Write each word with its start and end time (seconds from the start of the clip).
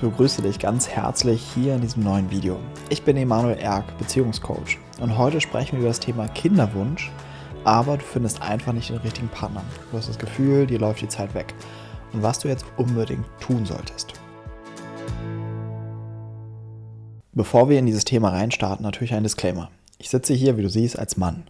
begrüße 0.00 0.40
dich 0.40 0.58
ganz 0.58 0.88
herzlich 0.88 1.42
hier 1.54 1.74
in 1.74 1.82
diesem 1.82 2.02
neuen 2.02 2.30
Video. 2.30 2.58
Ich 2.88 3.02
bin 3.02 3.18
Emanuel 3.18 3.58
Erk, 3.58 3.98
Beziehungscoach 3.98 4.78
und 4.98 5.18
heute 5.18 5.42
sprechen 5.42 5.72
wir 5.72 5.80
über 5.80 5.88
das 5.88 6.00
Thema 6.00 6.26
Kinderwunsch, 6.28 7.10
aber 7.64 7.98
du 7.98 8.04
findest 8.04 8.40
einfach 8.40 8.72
nicht 8.72 8.88
den 8.88 8.96
richtigen 8.96 9.28
Partner. 9.28 9.62
Du 9.90 9.98
hast 9.98 10.08
das 10.08 10.18
Gefühl, 10.18 10.66
dir 10.66 10.78
läuft 10.78 11.02
die 11.02 11.08
Zeit 11.08 11.34
weg 11.34 11.54
und 12.14 12.22
was 12.22 12.38
du 12.38 12.48
jetzt 12.48 12.64
unbedingt 12.78 13.26
tun 13.40 13.66
solltest. 13.66 14.14
Bevor 17.32 17.68
wir 17.68 17.78
in 17.78 17.86
dieses 17.86 18.04
Thema 18.04 18.30
reinstarten, 18.30 18.82
natürlich 18.82 19.12
ein 19.12 19.22
Disclaimer. 19.22 19.70
Ich 19.98 20.08
sitze 20.08 20.32
hier, 20.32 20.56
wie 20.56 20.62
du 20.62 20.70
siehst, 20.70 20.98
als 20.98 21.18
Mann. 21.18 21.44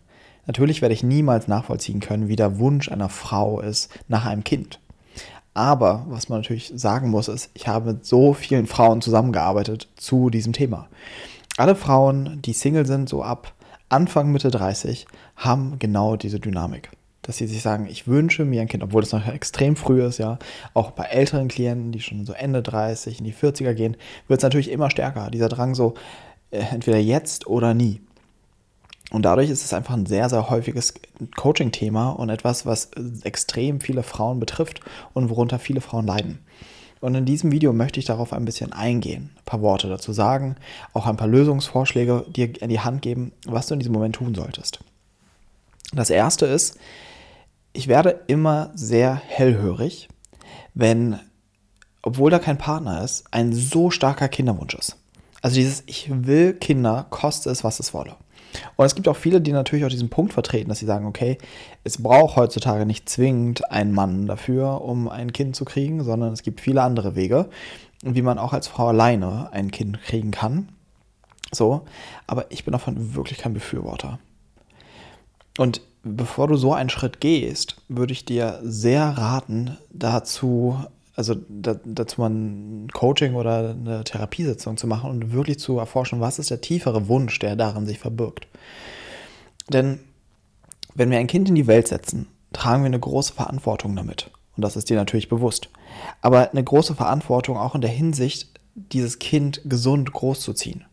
Natürlich 0.46 0.82
werde 0.82 0.94
ich 0.94 1.04
niemals 1.04 1.46
nachvollziehen 1.46 2.00
können, 2.00 2.26
wie 2.26 2.36
der 2.36 2.58
Wunsch 2.58 2.90
einer 2.90 3.08
Frau 3.08 3.60
ist 3.60 3.90
nach 4.08 4.26
einem 4.26 4.42
Kind. 4.42 4.80
Aber 5.54 6.06
was 6.08 6.28
man 6.28 6.40
natürlich 6.40 6.72
sagen 6.74 7.10
muss, 7.10 7.28
ist, 7.28 7.50
ich 7.54 7.66
habe 7.66 7.92
mit 7.92 8.06
so 8.06 8.34
vielen 8.34 8.66
Frauen 8.66 9.00
zusammengearbeitet 9.00 9.88
zu 9.96 10.30
diesem 10.30 10.52
Thema. 10.52 10.88
Alle 11.56 11.74
Frauen, 11.74 12.40
die 12.42 12.52
Single 12.52 12.86
sind, 12.86 13.08
so 13.08 13.22
ab 13.22 13.54
Anfang, 13.88 14.30
Mitte 14.30 14.50
30, 14.50 15.06
haben 15.36 15.78
genau 15.78 16.16
diese 16.16 16.38
Dynamik. 16.38 16.90
Dass 17.22 17.36
sie 17.36 17.46
sich 17.46 17.60
sagen, 17.60 17.86
ich 17.86 18.06
wünsche 18.06 18.44
mir 18.44 18.62
ein 18.62 18.68
Kind, 18.68 18.82
obwohl 18.82 19.02
das 19.02 19.12
noch 19.12 19.26
extrem 19.26 19.76
früh 19.76 20.02
ist, 20.02 20.18
ja. 20.18 20.38
Auch 20.72 20.92
bei 20.92 21.04
älteren 21.04 21.48
Klienten, 21.48 21.92
die 21.92 22.00
schon 22.00 22.24
so 22.24 22.32
Ende 22.32 22.62
30, 22.62 23.18
in 23.18 23.24
die 23.24 23.34
40er 23.34 23.74
gehen, 23.74 23.96
wird 24.28 24.38
es 24.38 24.44
natürlich 24.44 24.70
immer 24.70 24.90
stärker. 24.90 25.30
Dieser 25.30 25.48
Drang 25.48 25.74
so, 25.74 25.94
äh, 26.50 26.62
entweder 26.70 26.98
jetzt 26.98 27.46
oder 27.46 27.74
nie. 27.74 28.00
Und 29.10 29.22
dadurch 29.24 29.50
ist 29.50 29.64
es 29.64 29.72
einfach 29.72 29.94
ein 29.94 30.06
sehr, 30.06 30.28
sehr 30.28 30.50
häufiges 30.50 30.94
Coaching-Thema 31.36 32.10
und 32.10 32.30
etwas, 32.30 32.64
was 32.64 32.90
extrem 33.22 33.80
viele 33.80 34.02
Frauen 34.02 34.38
betrifft 34.38 34.80
und 35.14 35.30
worunter 35.30 35.58
viele 35.58 35.80
Frauen 35.80 36.06
leiden. 36.06 36.38
Und 37.00 37.14
in 37.14 37.24
diesem 37.24 37.50
Video 37.50 37.72
möchte 37.72 37.98
ich 37.98 38.06
darauf 38.06 38.32
ein 38.32 38.44
bisschen 38.44 38.72
eingehen, 38.72 39.30
ein 39.34 39.44
paar 39.46 39.62
Worte 39.62 39.88
dazu 39.88 40.12
sagen, 40.12 40.56
auch 40.92 41.06
ein 41.06 41.16
paar 41.16 41.28
Lösungsvorschläge 41.28 42.26
dir 42.28 42.60
in 42.60 42.68
die 42.68 42.80
Hand 42.80 43.02
geben, 43.02 43.32
was 43.46 43.66
du 43.66 43.74
in 43.74 43.80
diesem 43.80 43.94
Moment 43.94 44.16
tun 44.16 44.34
solltest. 44.34 44.80
Das 45.92 46.10
erste 46.10 46.46
ist, 46.46 46.78
ich 47.72 47.88
werde 47.88 48.20
immer 48.26 48.70
sehr 48.74 49.14
hellhörig, 49.14 50.08
wenn, 50.74 51.18
obwohl 52.02 52.30
da 52.30 52.38
kein 52.38 52.58
Partner 52.58 53.02
ist, 53.02 53.24
ein 53.30 53.52
so 53.52 53.90
starker 53.90 54.28
Kinderwunsch 54.28 54.74
ist. 54.74 54.96
Also 55.42 55.56
dieses 55.56 55.82
Ich 55.86 56.10
will 56.10 56.52
Kinder, 56.52 57.06
koste 57.08 57.50
es, 57.50 57.64
was 57.64 57.80
es 57.80 57.94
wolle. 57.94 58.16
Und 58.76 58.86
es 58.86 58.94
gibt 58.94 59.08
auch 59.08 59.16
viele, 59.16 59.40
die 59.40 59.52
natürlich 59.52 59.84
auch 59.84 59.90
diesen 59.90 60.10
Punkt 60.10 60.32
vertreten, 60.32 60.68
dass 60.68 60.78
sie 60.78 60.86
sagen, 60.86 61.06
okay, 61.06 61.38
es 61.84 62.02
braucht 62.02 62.36
heutzutage 62.36 62.86
nicht 62.86 63.08
zwingend 63.08 63.70
einen 63.70 63.92
Mann 63.92 64.26
dafür, 64.26 64.82
um 64.82 65.08
ein 65.08 65.32
Kind 65.32 65.56
zu 65.56 65.64
kriegen, 65.64 66.02
sondern 66.04 66.32
es 66.32 66.42
gibt 66.42 66.60
viele 66.60 66.82
andere 66.82 67.14
Wege, 67.16 67.48
wie 68.02 68.22
man 68.22 68.38
auch 68.38 68.52
als 68.52 68.68
Frau 68.68 68.88
alleine 68.88 69.52
ein 69.52 69.70
Kind 69.70 70.02
kriegen 70.02 70.30
kann. 70.30 70.68
So, 71.52 71.82
aber 72.26 72.46
ich 72.50 72.64
bin 72.64 72.72
davon 72.72 73.14
wirklich 73.14 73.38
kein 73.38 73.54
Befürworter. 73.54 74.18
Und 75.58 75.82
bevor 76.02 76.48
du 76.48 76.56
so 76.56 76.72
einen 76.72 76.90
Schritt 76.90 77.20
gehst, 77.20 77.76
würde 77.88 78.12
ich 78.12 78.24
dir 78.24 78.60
sehr 78.62 79.04
raten, 79.04 79.76
dazu 79.92 80.78
also 81.14 81.34
da, 81.48 81.76
dazu 81.84 82.20
mal 82.20 82.30
ein 82.30 82.88
Coaching 82.92 83.34
oder 83.34 83.70
eine 83.70 84.04
Therapiesitzung 84.04 84.76
zu 84.76 84.86
machen 84.86 85.10
und 85.10 85.32
wirklich 85.32 85.58
zu 85.58 85.78
erforschen, 85.78 86.20
was 86.20 86.38
ist 86.38 86.50
der 86.50 86.60
tiefere 86.60 87.08
Wunsch, 87.08 87.38
der 87.38 87.56
darin 87.56 87.86
sich 87.86 87.98
verbirgt. 87.98 88.46
Denn 89.68 90.00
wenn 90.94 91.10
wir 91.10 91.18
ein 91.18 91.26
Kind 91.26 91.48
in 91.48 91.54
die 91.54 91.66
Welt 91.66 91.88
setzen, 91.88 92.26
tragen 92.52 92.82
wir 92.82 92.86
eine 92.86 93.00
große 93.00 93.32
Verantwortung 93.32 93.94
damit. 93.96 94.30
Und 94.56 94.64
das 94.64 94.76
ist 94.76 94.90
dir 94.90 94.96
natürlich 94.96 95.28
bewusst. 95.28 95.68
Aber 96.20 96.50
eine 96.50 96.64
große 96.64 96.94
Verantwortung 96.94 97.56
auch 97.56 97.74
in 97.74 97.80
der 97.80 97.90
Hinsicht, 97.90 98.60
dieses 98.74 99.18
Kind 99.18 99.62
gesund 99.64 100.12
großzuziehen. 100.12 100.84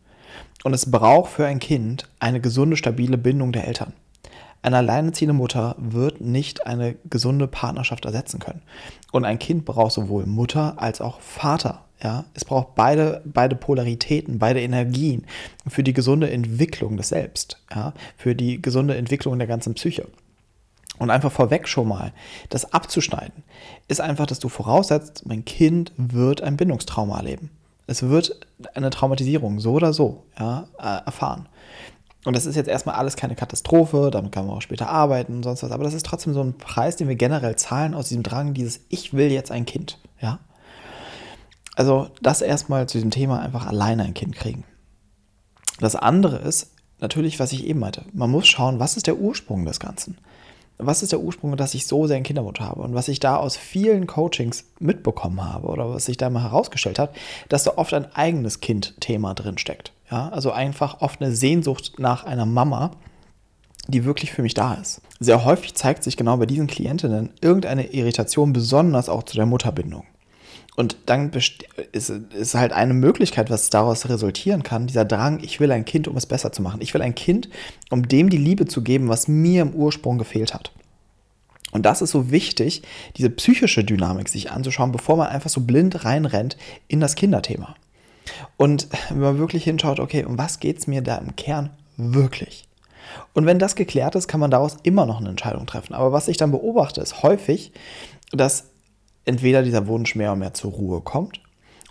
Und 0.64 0.74
es 0.74 0.90
braucht 0.90 1.32
für 1.32 1.46
ein 1.46 1.60
Kind 1.60 2.08
eine 2.18 2.40
gesunde, 2.40 2.76
stabile 2.76 3.18
Bindung 3.18 3.52
der 3.52 3.66
Eltern. 3.66 3.92
Eine 4.62 4.78
alleinerziehende 4.78 5.34
Mutter 5.34 5.76
wird 5.78 6.20
nicht 6.20 6.66
eine 6.66 6.96
gesunde 7.08 7.46
Partnerschaft 7.46 8.04
ersetzen 8.04 8.40
können. 8.40 8.62
Und 9.12 9.24
ein 9.24 9.38
Kind 9.38 9.64
braucht 9.64 9.92
sowohl 9.92 10.26
Mutter 10.26 10.74
als 10.76 11.00
auch 11.00 11.20
Vater. 11.20 11.84
Ja, 12.02 12.26
es 12.34 12.44
braucht 12.44 12.76
beide, 12.76 13.22
beide 13.24 13.56
Polaritäten, 13.56 14.38
beide 14.38 14.60
Energien 14.60 15.26
für 15.66 15.82
die 15.82 15.92
gesunde 15.92 16.30
Entwicklung 16.30 16.96
des 16.96 17.08
Selbst, 17.08 17.60
ja, 17.74 17.92
für 18.16 18.36
die 18.36 18.62
gesunde 18.62 18.96
Entwicklung 18.96 19.36
der 19.38 19.48
ganzen 19.48 19.74
Psyche. 19.74 20.06
Und 20.98 21.10
einfach 21.10 21.32
vorweg 21.32 21.68
schon 21.68 21.88
mal, 21.88 22.12
das 22.50 22.72
abzuschneiden, 22.72 23.42
ist 23.88 24.00
einfach, 24.00 24.26
dass 24.26 24.38
du 24.38 24.48
voraussetzt, 24.48 25.26
mein 25.26 25.44
Kind 25.44 25.92
wird 25.96 26.40
ein 26.40 26.56
Bindungstrauma 26.56 27.16
erleben. 27.16 27.50
Es 27.86 28.02
wird 28.02 28.46
eine 28.74 28.90
Traumatisierung 28.90 29.60
so 29.60 29.72
oder 29.72 29.92
so 29.92 30.24
ja, 30.38 30.68
äh, 30.78 31.06
erfahren. 31.06 31.48
Und 32.24 32.34
das 32.34 32.46
ist 32.46 32.56
jetzt 32.56 32.68
erstmal 32.68 32.96
alles 32.96 33.16
keine 33.16 33.36
Katastrophe, 33.36 34.10
damit 34.10 34.32
kann 34.32 34.46
man 34.46 34.56
auch 34.56 34.62
später 34.62 34.88
arbeiten 34.88 35.36
und 35.36 35.42
sonst 35.44 35.62
was, 35.62 35.70
aber 35.70 35.84
das 35.84 35.94
ist 35.94 36.04
trotzdem 36.04 36.34
so 36.34 36.42
ein 36.42 36.58
Preis, 36.58 36.96
den 36.96 37.08
wir 37.08 37.14
generell 37.14 37.56
zahlen 37.56 37.94
aus 37.94 38.08
diesem 38.08 38.22
Drang, 38.22 38.54
dieses 38.54 38.80
Ich 38.88 39.14
will 39.14 39.30
jetzt 39.30 39.50
ein 39.50 39.66
Kind, 39.66 39.98
ja. 40.20 40.40
Also 41.76 42.08
das 42.20 42.42
erstmal 42.42 42.88
zu 42.88 42.98
diesem 42.98 43.12
Thema 43.12 43.40
einfach 43.40 43.66
alleine 43.66 44.02
ein 44.02 44.14
Kind 44.14 44.34
kriegen. 44.34 44.64
Das 45.78 45.94
andere 45.94 46.38
ist 46.38 46.72
natürlich, 46.98 47.38
was 47.38 47.52
ich 47.52 47.64
eben 47.64 47.78
meinte, 47.78 48.04
man 48.12 48.30
muss 48.30 48.48
schauen, 48.48 48.80
was 48.80 48.96
ist 48.96 49.06
der 49.06 49.18
Ursprung 49.18 49.64
des 49.64 49.78
Ganzen 49.78 50.18
was 50.78 51.02
ist 51.02 51.12
der 51.12 51.20
Ursprung, 51.20 51.56
dass 51.56 51.74
ich 51.74 51.86
so 51.86 52.06
sehr 52.06 52.16
einen 52.16 52.24
Kinderwunsch 52.24 52.60
habe? 52.60 52.82
Und 52.82 52.94
was 52.94 53.08
ich 53.08 53.20
da 53.20 53.36
aus 53.36 53.56
vielen 53.56 54.06
Coachings 54.06 54.64
mitbekommen 54.78 55.44
habe 55.44 55.66
oder 55.66 55.90
was 55.90 56.06
sich 56.06 56.16
da 56.16 56.30
mal 56.30 56.42
herausgestellt 56.42 56.98
hat, 56.98 57.14
dass 57.48 57.64
da 57.64 57.72
oft 57.76 57.92
ein 57.92 58.14
eigenes 58.14 58.60
Kind-Thema 58.60 59.34
drin 59.34 59.58
steckt. 59.58 59.92
Ja, 60.10 60.28
also 60.28 60.52
einfach 60.52 61.00
oft 61.00 61.20
eine 61.20 61.34
Sehnsucht 61.34 61.94
nach 61.98 62.24
einer 62.24 62.46
Mama, 62.46 62.92
die 63.88 64.04
wirklich 64.04 64.32
für 64.32 64.42
mich 64.42 64.54
da 64.54 64.74
ist. 64.74 65.00
Sehr 65.20 65.44
häufig 65.44 65.74
zeigt 65.74 66.04
sich 66.04 66.16
genau 66.16 66.36
bei 66.36 66.46
diesen 66.46 66.66
Klientinnen 66.66 67.30
irgendeine 67.40 67.92
Irritation, 67.92 68.52
besonders 68.52 69.08
auch 69.08 69.22
zu 69.22 69.36
der 69.36 69.46
Mutterbindung. 69.46 70.04
Und 70.76 70.96
dann 71.06 71.32
ist, 71.90 72.12
ist 72.12 72.54
halt 72.54 72.72
eine 72.72 72.94
Möglichkeit, 72.94 73.50
was 73.50 73.68
daraus 73.68 74.08
resultieren 74.08 74.62
kann, 74.62 74.86
dieser 74.86 75.04
Drang, 75.04 75.40
ich 75.42 75.58
will 75.58 75.72
ein 75.72 75.84
Kind, 75.84 76.06
um 76.06 76.16
es 76.16 76.26
besser 76.26 76.52
zu 76.52 76.62
machen. 76.62 76.80
Ich 76.80 76.94
will 76.94 77.02
ein 77.02 77.16
Kind, 77.16 77.48
um 77.90 78.06
dem 78.06 78.30
die 78.30 78.36
Liebe 78.36 78.66
zu 78.66 78.82
geben, 78.82 79.08
was 79.08 79.26
mir 79.26 79.62
im 79.62 79.74
Ursprung 79.74 80.18
gefehlt 80.18 80.54
hat. 80.54 80.70
Und 81.72 81.84
das 81.84 82.00
ist 82.00 82.12
so 82.12 82.30
wichtig, 82.30 82.82
diese 83.16 83.28
psychische 83.28 83.82
Dynamik 83.82 84.28
sich 84.28 84.52
anzuschauen, 84.52 84.92
bevor 84.92 85.16
man 85.16 85.26
einfach 85.26 85.50
so 85.50 85.62
blind 85.62 86.04
reinrennt 86.04 86.56
in 86.86 87.00
das 87.00 87.16
Kinderthema. 87.16 87.74
Und 88.58 88.88
wenn 89.08 89.20
man 89.20 89.38
wirklich 89.38 89.64
hinschaut, 89.64 90.00
okay, 90.00 90.24
um 90.24 90.36
was 90.36 90.60
geht 90.60 90.78
es 90.78 90.86
mir 90.86 91.00
da 91.00 91.16
im 91.16 91.36
Kern 91.36 91.70
wirklich? 91.96 92.68
Und 93.32 93.46
wenn 93.46 93.58
das 93.58 93.76
geklärt 93.76 94.14
ist, 94.16 94.28
kann 94.28 94.40
man 94.40 94.50
daraus 94.50 94.76
immer 94.82 95.06
noch 95.06 95.20
eine 95.20 95.30
Entscheidung 95.30 95.64
treffen. 95.64 95.94
Aber 95.94 96.12
was 96.12 96.28
ich 96.28 96.36
dann 96.36 96.50
beobachte, 96.50 97.00
ist 97.00 97.22
häufig, 97.22 97.72
dass 98.32 98.66
entweder 99.24 99.62
dieser 99.62 99.86
Wunsch 99.86 100.14
mehr 100.14 100.32
und 100.32 100.40
mehr 100.40 100.54
zur 100.54 100.72
Ruhe 100.72 101.00
kommt 101.00 101.40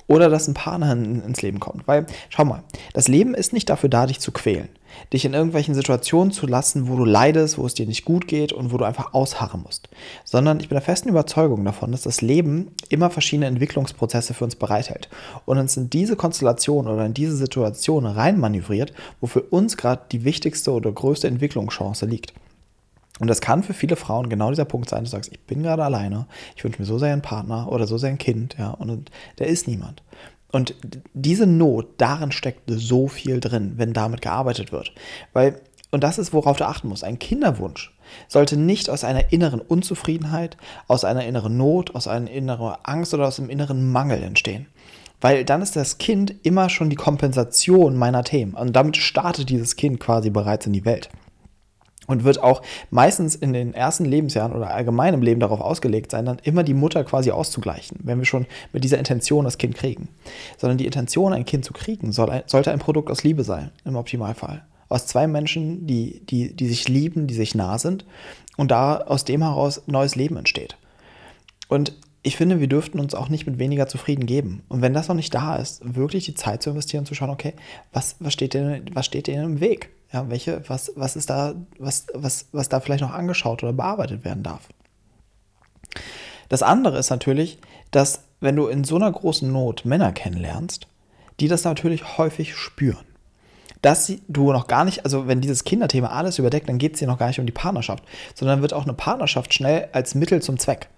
oder 0.07 0.29
dass 0.29 0.47
ein 0.47 0.53
Partner 0.53 0.91
ins 0.91 1.41
Leben 1.41 1.59
kommt. 1.59 1.87
Weil, 1.87 2.05
schau 2.29 2.45
mal, 2.45 2.63
das 2.93 3.07
Leben 3.07 3.33
ist 3.33 3.53
nicht 3.53 3.69
dafür 3.69 3.89
da, 3.89 4.05
dich 4.05 4.19
zu 4.19 4.31
quälen. 4.31 4.69
Dich 5.13 5.25
in 5.25 5.33
irgendwelchen 5.33 5.75
Situationen 5.75 6.31
zu 6.31 6.47
lassen, 6.47 6.87
wo 6.87 6.95
du 6.95 7.05
leidest, 7.05 7.57
wo 7.57 7.65
es 7.65 7.73
dir 7.73 7.85
nicht 7.85 8.05
gut 8.05 8.27
geht 8.27 8.53
und 8.53 8.71
wo 8.71 8.77
du 8.77 8.85
einfach 8.85 9.13
ausharren 9.13 9.61
musst. 9.63 9.89
Sondern 10.23 10.59
ich 10.59 10.69
bin 10.69 10.75
der 10.75 10.81
festen 10.81 11.09
Überzeugung 11.09 11.63
davon, 11.65 11.91
dass 11.91 12.01
das 12.01 12.21
Leben 12.21 12.71
immer 12.89 13.09
verschiedene 13.09 13.47
Entwicklungsprozesse 13.47 14.33
für 14.33 14.43
uns 14.43 14.55
bereithält. 14.55 15.09
Und 15.45 15.57
uns 15.57 15.77
in 15.77 15.89
diese 15.89 16.15
Konstellation 16.15 16.87
oder 16.87 17.05
in 17.05 17.13
diese 17.13 17.35
Situation 17.35 18.05
reinmanövriert, 18.05 18.93
wo 19.21 19.27
für 19.27 19.41
uns 19.41 19.77
gerade 19.77 20.03
die 20.11 20.23
wichtigste 20.23 20.71
oder 20.71 20.91
größte 20.91 21.27
Entwicklungschance 21.27 22.05
liegt. 22.05 22.33
Und 23.19 23.27
das 23.27 23.41
kann 23.41 23.63
für 23.63 23.73
viele 23.73 23.95
Frauen 23.95 24.29
genau 24.29 24.49
dieser 24.49 24.65
Punkt 24.65 24.89
sein, 24.89 25.03
du 25.03 25.09
sagst, 25.09 25.31
ich 25.31 25.39
bin 25.41 25.63
gerade 25.63 25.83
alleine, 25.83 26.27
ich 26.55 26.63
wünsche 26.63 26.79
mir 26.79 26.85
so 26.85 26.99
sehr 26.99 27.13
einen 27.13 27.21
Partner 27.21 27.71
oder 27.71 27.87
so 27.87 27.97
sehr 27.97 28.09
ein 28.09 28.17
Kind, 28.17 28.55
ja, 28.59 28.71
und 28.71 29.09
der 29.39 29.47
ist 29.47 29.67
niemand. 29.67 30.03
Und 30.51 30.75
diese 31.13 31.45
Not, 31.45 31.87
darin 31.97 32.31
steckt 32.31 32.63
so 32.67 33.07
viel 33.07 33.39
drin, 33.39 33.73
wenn 33.77 33.93
damit 33.93 34.21
gearbeitet 34.21 34.71
wird. 34.71 34.93
Weil, 35.33 35.59
und 35.91 36.03
das 36.03 36.17
ist, 36.17 36.33
worauf 36.33 36.57
du 36.57 36.65
achten 36.65 36.87
musst, 36.87 37.03
ein 37.03 37.19
Kinderwunsch 37.19 37.93
sollte 38.29 38.55
nicht 38.55 38.89
aus 38.89 39.03
einer 39.03 39.33
inneren 39.33 39.59
Unzufriedenheit, 39.59 40.55
aus 40.87 41.03
einer 41.03 41.25
inneren 41.25 41.57
Not, 41.57 41.95
aus 41.95 42.07
einer 42.07 42.31
inneren 42.31 42.75
Angst 42.83 43.13
oder 43.13 43.27
aus 43.27 43.39
einem 43.39 43.49
inneren 43.49 43.91
Mangel 43.91 44.23
entstehen. 44.23 44.67
Weil 45.19 45.43
dann 45.43 45.61
ist 45.61 45.75
das 45.75 45.97
Kind 45.97 46.33
immer 46.43 46.69
schon 46.69 46.89
die 46.89 46.95
Kompensation 46.95 47.97
meiner 47.97 48.23
Themen. 48.23 48.53
Und 48.53 48.73
damit 48.75 48.97
startet 48.97 49.49
dieses 49.49 49.75
Kind 49.75 49.99
quasi 49.99 50.29
bereits 50.29 50.67
in 50.67 50.73
die 50.73 50.85
Welt 50.85 51.09
und 52.07 52.23
wird 52.23 52.41
auch 52.41 52.63
meistens 52.89 53.35
in 53.35 53.53
den 53.53 53.73
ersten 53.73 54.05
Lebensjahren 54.05 54.53
oder 54.53 54.71
allgemein 54.73 55.13
im 55.13 55.21
Leben 55.21 55.39
darauf 55.39 55.61
ausgelegt 55.61 56.11
sein, 56.11 56.25
dann 56.25 56.39
immer 56.43 56.63
die 56.63 56.73
Mutter 56.73 57.03
quasi 57.03 57.31
auszugleichen, 57.31 57.99
wenn 58.01 58.17
wir 58.17 58.25
schon 58.25 58.47
mit 58.73 58.83
dieser 58.83 58.97
Intention 58.97 59.45
das 59.45 59.57
Kind 59.57 59.75
kriegen. 59.75 60.07
Sondern 60.57 60.77
die 60.77 60.85
Intention, 60.85 61.33
ein 61.33 61.45
Kind 61.45 61.65
zu 61.65 61.73
kriegen, 61.73 62.11
soll 62.11 62.29
ein, 62.29 62.43
sollte 62.47 62.71
ein 62.71 62.79
Produkt 62.79 63.11
aus 63.11 63.23
Liebe 63.23 63.43
sein, 63.43 63.71
im 63.85 63.95
Optimalfall. 63.95 64.63
Aus 64.89 65.05
zwei 65.05 65.27
Menschen, 65.27 65.85
die, 65.85 66.25
die, 66.25 66.55
die 66.55 66.67
sich 66.67 66.87
lieben, 66.87 67.27
die 67.27 67.35
sich 67.35 67.53
nah 67.53 67.77
sind 67.77 68.05
und 68.55 68.71
da 68.71 68.97
aus 68.97 69.25
dem 69.25 69.41
heraus 69.41 69.83
neues 69.85 70.15
Leben 70.15 70.37
entsteht. 70.37 70.77
Und 71.67 71.93
ich 72.23 72.37
finde, 72.37 72.59
wir 72.59 72.67
dürften 72.67 72.99
uns 72.99 73.13
auch 73.13 73.29
nicht 73.29 73.45
mit 73.45 73.59
weniger 73.59 73.87
zufrieden 73.87 74.25
geben. 74.25 74.63
Und 74.69 74.81
wenn 74.81 74.93
das 74.93 75.07
noch 75.07 75.15
nicht 75.15 75.33
da 75.33 75.55
ist, 75.55 75.95
wirklich 75.95 76.25
die 76.25 76.35
Zeit 76.35 76.63
zu 76.63 76.69
investieren 76.69 77.05
zu 77.05 77.15
schauen, 77.15 77.29
okay, 77.29 77.53
was, 77.91 78.15
was 78.19 78.33
steht 78.33 78.53
denn, 78.53 78.89
was 78.93 79.05
steht 79.05 79.27
denn 79.27 79.43
im 79.43 79.59
Weg? 79.59 79.89
Ja, 80.11 80.29
welche, 80.29 80.63
was, 80.69 80.91
was 80.95 81.15
ist 81.15 81.29
da, 81.29 81.55
was, 81.79 82.07
was, 82.13 82.47
was 82.51 82.69
da 82.69 82.79
vielleicht 82.79 83.01
noch 83.01 83.13
angeschaut 83.13 83.63
oder 83.63 83.73
bearbeitet 83.73 84.23
werden 84.23 84.43
darf? 84.43 84.67
Das 86.49 86.63
andere 86.63 86.97
ist 86.97 87.09
natürlich, 87.09 87.59
dass 87.91 88.23
wenn 88.39 88.55
du 88.55 88.67
in 88.67 88.83
so 88.83 88.95
einer 88.95 89.11
großen 89.11 89.51
Not 89.51 89.85
Männer 89.85 90.11
kennenlernst, 90.13 90.87
die 91.39 91.47
das 91.47 91.63
natürlich 91.63 92.17
häufig 92.17 92.55
spüren. 92.55 93.05
Dass 93.81 94.11
du 94.27 94.51
noch 94.51 94.67
gar 94.67 94.85
nicht, 94.85 95.03
also 95.05 95.27
wenn 95.27 95.41
dieses 95.41 95.63
Kinderthema 95.63 96.07
alles 96.07 96.39
überdeckt, 96.39 96.67
dann 96.67 96.79
geht 96.79 96.93
es 96.93 96.99
dir 96.99 97.07
noch 97.07 97.19
gar 97.19 97.27
nicht 97.27 97.39
um 97.39 97.45
die 97.45 97.51
Partnerschaft, 97.51 98.03
sondern 98.33 98.61
wird 98.61 98.73
auch 98.73 98.83
eine 98.83 98.93
Partnerschaft 98.93 99.53
schnell 99.53 99.89
als 99.91 100.15
Mittel 100.15 100.41
zum 100.41 100.57
Zweck. 100.57 100.89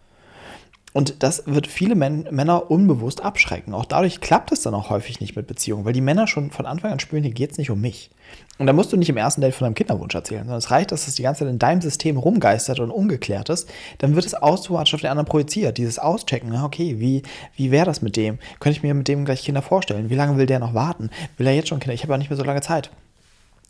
Und 0.92 1.22
das 1.22 1.44
wird 1.46 1.68
viele 1.68 1.96
Men 1.96 2.28
Männer 2.32 2.72
unbewusst 2.72 3.24
abschrecken. 3.24 3.74
Auch 3.74 3.86
dadurch 3.86 4.22
klappt 4.22 4.52
es 4.52 4.62
dann 4.62 4.74
auch 4.74 4.90
häufig 4.90 5.20
nicht 5.20 5.36
mit 5.36 5.46
Beziehungen, 5.46 5.86
weil 5.86 5.94
die 5.94 6.02
Männer 6.02 6.26
schon 6.26 6.50
von 6.50 6.66
Anfang 6.66 6.92
an 6.92 7.00
spüren, 7.00 7.24
hier 7.24 7.32
geht 7.32 7.52
es 7.52 7.58
nicht 7.58 7.70
um 7.70 7.80
mich. 7.80 8.10
Und 8.58 8.68
da 8.68 8.74
musst 8.74 8.92
du 8.92 8.98
nicht 8.98 9.10
im 9.10 9.18
ersten 9.18 9.42
Date 9.42 9.54
von 9.54 9.66
deinem 9.66 9.76
Kinderwunsch 9.76 10.14
erzählen, 10.14 10.42
sondern 10.42 10.58
es 10.58 10.72
reicht, 10.72 10.92
dass 10.92 11.08
es 11.08 11.16
die 11.16 11.24
ganze 11.24 11.40
Zeit 11.40 11.50
in 11.50 11.60
deinem 11.60 11.82
System 11.82 12.18
rumgeistert 12.18 12.80
und 12.80 12.92
ungeklärt 12.92 13.50
ist. 13.50 13.70
Dann 14.00 14.16
wird 14.16 14.26
es 14.26 14.36
automatisch 14.36 14.96
auf 14.96 15.02
den 15.02 15.12
anderen 15.12 15.28
projiziert. 15.28 15.78
Dieses 15.78 16.00
Auschecken, 16.00 16.54
okay, 16.56 17.00
wie, 17.00 17.24
wie 17.56 17.72
wäre 17.72 17.86
das 17.86 18.02
mit 18.02 18.18
dem? 18.18 18.40
Könnte 18.60 18.78
ich 18.78 18.84
mir 18.84 18.94
mit 18.94 19.08
dem 19.08 19.26
gleich 19.26 19.44
Kinder 19.44 19.62
vorstellen? 19.62 20.10
Wie 20.10 20.16
lange 20.16 20.38
will 20.38 20.46
der 20.46 20.60
noch 20.60 20.74
warten? 20.74 21.10
Will 21.38 21.48
er 21.48 21.56
jetzt 21.56 21.70
schon 21.70 21.80
Kinder? 21.80 21.94
Ich 21.94 22.04
habe 22.04 22.14
ja 22.14 22.18
nicht 22.18 22.30
mehr 22.30 22.38
so 22.38 22.44
lange 22.44 22.62
Zeit. 22.62 22.92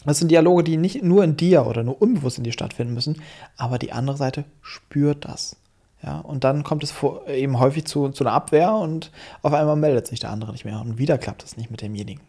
Das 0.06 0.20
sind 0.20 0.32
Dialoge, 0.32 0.64
die 0.64 0.78
nicht 0.78 1.04
nur 1.04 1.24
in 1.26 1.36
dir 1.36 1.68
oder 1.68 1.84
nur 1.84 2.02
unbewusst 2.02 2.38
in 2.38 2.46
dir 2.46 2.54
stattfinden 2.54 2.94
müssen, 2.94 3.22
aber 3.58 3.78
die 3.78 3.92
andere 3.92 4.16
Seite 4.16 4.46
spürt 4.62 5.26
das. 5.26 5.58
Ja, 6.02 6.20
und 6.20 6.44
dann 6.44 6.64
kommt 6.64 6.84
es 6.84 6.92
vor, 6.92 7.28
eben 7.28 7.60
häufig 7.60 7.86
zu, 7.86 8.10
zu 8.10 8.24
einer 8.24 8.34
Abwehr 8.34 8.74
und 8.74 9.12
auf 9.42 9.54
einmal 9.54 9.76
meldet 9.76 10.08
sich 10.08 10.20
der 10.20 10.30
andere 10.30 10.52
nicht 10.54 10.64
mehr 10.64 10.80
und 10.80 10.98
wieder 10.98 11.18
klappt 11.18 11.44
es 11.44 11.58
nicht 11.58 11.72
mit 11.72 11.82
demjenigen. 11.82 12.22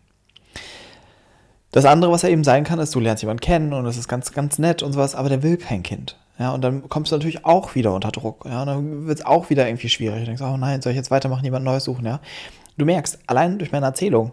Das 1.70 1.84
andere, 1.84 2.10
was 2.10 2.24
er 2.24 2.30
eben 2.30 2.42
sein 2.42 2.64
kann, 2.64 2.80
ist, 2.80 2.94
du 2.94 3.00
lernst 3.00 3.22
jemanden 3.22 3.40
kennen 3.40 3.72
und 3.72 3.86
es 3.86 3.96
ist 3.96 4.08
ganz, 4.08 4.32
ganz 4.32 4.58
nett 4.58 4.82
und 4.82 4.92
sowas, 4.92 5.14
aber 5.14 5.28
der 5.28 5.44
will 5.44 5.56
kein 5.56 5.84
Kind. 5.84 6.16
Ja, 6.36 6.52
und 6.52 6.62
dann 6.62 6.88
kommst 6.88 7.12
du 7.12 7.16
natürlich 7.16 7.44
auch 7.44 7.74
wieder 7.74 7.94
unter 7.94 8.10
Druck. 8.10 8.44
Ja, 8.46 8.62
und 8.62 8.66
dann 8.66 9.06
wird 9.06 9.18
es 9.20 9.26
auch 9.26 9.50
wieder 9.50 9.68
irgendwie 9.68 9.90
schwierig. 9.90 10.20
Du 10.20 10.24
denkst, 10.24 10.42
oh 10.42 10.56
nein, 10.56 10.82
soll 10.82 10.92
ich 10.92 10.96
jetzt 10.96 11.10
weitermachen, 11.10 11.44
jemand 11.44 11.64
Neues 11.64 11.84
suchen, 11.84 12.06
ja? 12.06 12.20
Du 12.76 12.86
merkst, 12.86 13.18
allein 13.26 13.58
durch 13.58 13.72
meine 13.72 13.86
Erzählung, 13.86 14.32